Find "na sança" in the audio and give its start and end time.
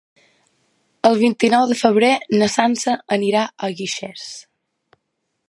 2.41-2.97